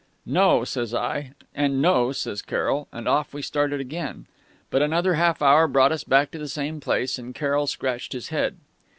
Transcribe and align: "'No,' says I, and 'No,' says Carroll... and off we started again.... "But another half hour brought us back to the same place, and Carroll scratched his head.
"'No,' 0.25 0.63
says 0.63 0.95
I, 0.95 1.33
and 1.53 1.79
'No,' 1.79 2.11
says 2.11 2.41
Carroll... 2.41 2.87
and 2.91 3.07
off 3.07 3.35
we 3.35 3.43
started 3.43 3.79
again.... 3.79 4.25
"But 4.71 4.81
another 4.81 5.13
half 5.13 5.43
hour 5.43 5.67
brought 5.67 5.91
us 5.91 6.03
back 6.03 6.31
to 6.31 6.39
the 6.39 6.47
same 6.47 6.79
place, 6.79 7.19
and 7.19 7.35
Carroll 7.35 7.67
scratched 7.67 8.13
his 8.13 8.29
head. 8.29 8.57